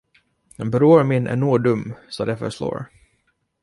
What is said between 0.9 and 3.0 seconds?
min är nog dum så det förslår.